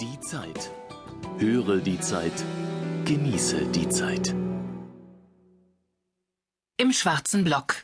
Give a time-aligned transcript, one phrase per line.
[0.00, 0.72] Die Zeit.
[1.38, 2.32] Höre die Zeit.
[3.04, 4.34] Genieße die Zeit.
[6.76, 7.76] Im schwarzen Block.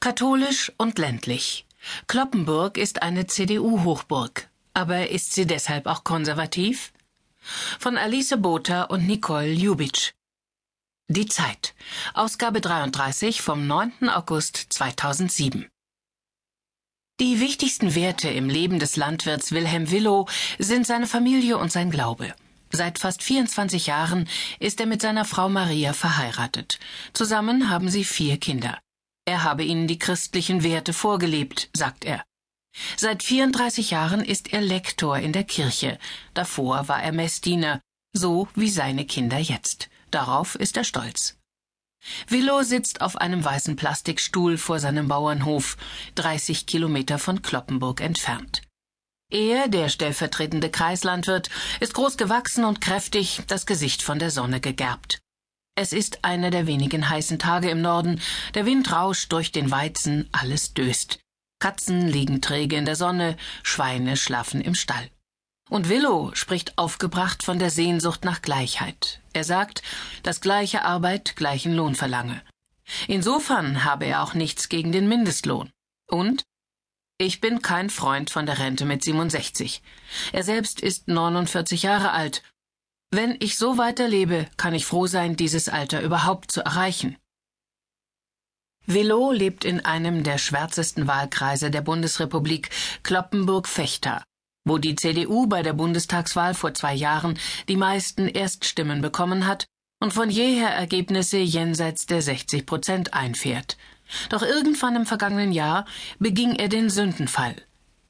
[0.00, 1.66] Katholisch und ländlich.
[2.06, 4.48] Kloppenburg ist eine CDU-Hochburg.
[4.72, 6.94] Aber ist sie deshalb auch konservativ?
[7.78, 10.12] Von Alice Botha und Nicole Ljubitsch.
[11.08, 11.74] Die Zeit.
[12.14, 14.08] Ausgabe 33 vom 9.
[14.08, 15.68] August 2007.
[17.22, 20.26] Die wichtigsten Werte im Leben des Landwirts Wilhelm Willow
[20.58, 22.34] sind seine Familie und sein Glaube.
[22.72, 24.28] Seit fast 24 Jahren
[24.58, 26.80] ist er mit seiner Frau Maria verheiratet.
[27.12, 28.76] Zusammen haben sie vier Kinder.
[29.24, 32.24] Er habe ihnen die christlichen Werte vorgelebt, sagt er.
[32.96, 36.00] Seit 34 Jahren ist er Lektor in der Kirche.
[36.34, 37.80] Davor war er Messdiener,
[38.12, 39.90] so wie seine Kinder jetzt.
[40.10, 41.36] Darauf ist er stolz.
[42.28, 45.76] Willow sitzt auf einem weißen Plastikstuhl vor seinem Bauernhof,
[46.16, 48.62] 30 Kilometer von Kloppenburg entfernt.
[49.30, 51.48] Er, der stellvertretende Kreislandwirt,
[51.80, 55.20] ist groß gewachsen und kräftig, das Gesicht von der Sonne gegerbt.
[55.74, 58.20] Es ist einer der wenigen heißen Tage im Norden,
[58.54, 61.18] der Wind rauscht durch den Weizen, alles döst.
[61.60, 65.10] Katzen liegen träge in der Sonne, Schweine schlafen im Stall.
[65.72, 69.22] Und Willow spricht aufgebracht von der Sehnsucht nach Gleichheit.
[69.32, 69.82] Er sagt,
[70.22, 72.42] dass gleiche Arbeit gleichen Lohn verlange.
[73.08, 75.70] Insofern habe er auch nichts gegen den Mindestlohn.
[76.10, 76.44] Und
[77.16, 79.82] ich bin kein Freund von der Rente mit 67.
[80.32, 82.42] Er selbst ist 49 Jahre alt.
[83.10, 87.16] Wenn ich so weiterlebe, kann ich froh sein, dieses Alter überhaupt zu erreichen.
[88.84, 92.68] Willow lebt in einem der schwärzesten Wahlkreise der Bundesrepublik,
[93.04, 94.22] Kloppenburg-Fechter
[94.64, 99.66] wo die CDU bei der Bundestagswahl vor zwei Jahren die meisten Erststimmen bekommen hat
[100.00, 103.76] und von jeher Ergebnisse jenseits der 60 Prozent einfährt.
[104.28, 105.86] Doch irgendwann im vergangenen Jahr
[106.18, 107.56] beging er den Sündenfall.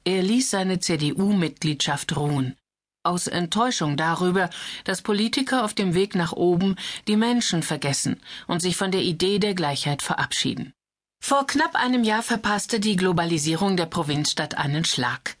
[0.03, 2.55] Er ließ seine CDU-Mitgliedschaft ruhen.
[3.03, 4.49] Aus Enttäuschung darüber,
[4.85, 9.39] dass Politiker auf dem Weg nach oben die Menschen vergessen und sich von der Idee
[9.39, 10.73] der Gleichheit verabschieden.
[11.21, 15.37] Vor knapp einem Jahr verpasste die Globalisierung der Provinzstadt einen Schlag.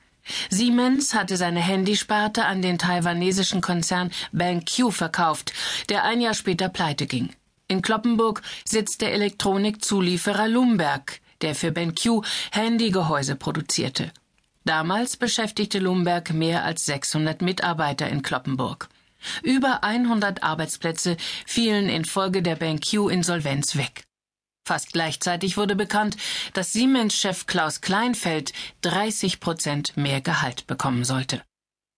[0.49, 5.53] Siemens hatte seine Handysparte an den taiwanesischen Konzern BenQ verkauft,
[5.89, 7.29] der ein Jahr später pleite ging.
[7.67, 14.11] In Kloppenburg sitzt der Elektronikzulieferer Lumberg, der für BenQ Handygehäuse produzierte.
[14.65, 18.89] Damals beschäftigte Lumberg mehr als 600 Mitarbeiter in Kloppenburg.
[19.41, 24.03] Über 100 Arbeitsplätze fielen infolge der BenQ-Insolvenz weg.
[24.65, 26.15] Fast gleichzeitig wurde bekannt,
[26.53, 31.41] dass Siemens-Chef Klaus Kleinfeld 30 Prozent mehr Gehalt bekommen sollte.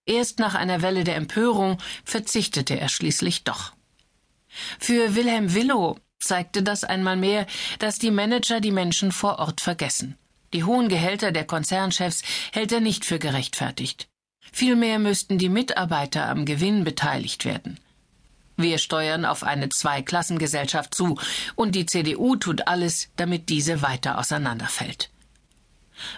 [0.07, 3.73] Erst nach einer Welle der Empörung verzichtete er schließlich doch.
[4.79, 7.45] Für Wilhelm Willow zeigte das einmal mehr,
[7.79, 10.17] dass die Manager die Menschen vor Ort vergessen.
[10.53, 14.07] Die hohen Gehälter der Konzernchefs hält er nicht für gerechtfertigt.
[14.51, 17.79] Vielmehr müssten die Mitarbeiter am Gewinn beteiligt werden.
[18.57, 21.19] Wir steuern auf eine Zweiklassengesellschaft zu,
[21.55, 25.09] und die CDU tut alles, damit diese weiter auseinanderfällt.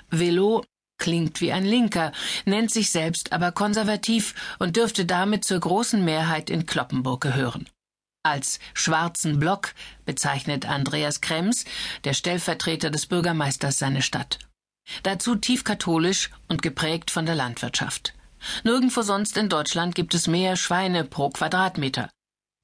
[0.09, 0.63] Velo
[0.97, 2.11] klingt wie ein Linker,
[2.45, 7.69] nennt sich selbst aber konservativ und dürfte damit zur großen Mehrheit in Kloppenburg gehören.
[8.23, 9.73] Als schwarzen Block
[10.05, 11.65] bezeichnet Andreas Krems,
[12.03, 14.39] der Stellvertreter des Bürgermeisters, seine Stadt.
[15.03, 18.13] Dazu tief katholisch und geprägt von der Landwirtschaft.
[18.63, 22.09] Nirgendwo sonst in Deutschland gibt es mehr Schweine pro Quadratmeter.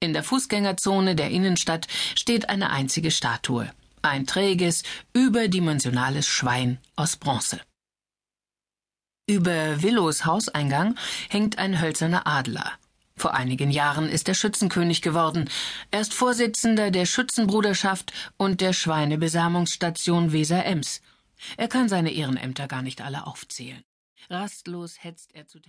[0.04, 3.70] In der Fußgängerzone der Innenstadt steht eine einzige Statue.
[4.02, 4.82] Ein träges,
[5.14, 7.58] überdimensionales Schwein aus Bronze.
[9.26, 10.96] Über Willows Hauseingang
[11.30, 12.70] hängt ein hölzerner Adler.
[13.16, 15.48] Vor einigen Jahren ist er Schützenkönig geworden.
[15.90, 21.00] Er ist Vorsitzender der Schützenbruderschaft und der Schweinebesamungsstation Weser-Ems.
[21.56, 23.82] Er kann seine Ehrenämter gar nicht alle aufzählen.
[24.28, 25.60] Rastlos hetzt er zu